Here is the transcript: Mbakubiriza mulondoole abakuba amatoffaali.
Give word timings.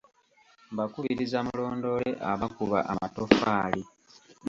Mbakubiriza 0.73 1.39
mulondoole 1.47 2.09
abakuba 2.31 2.79
amatoffaali. 2.91 3.81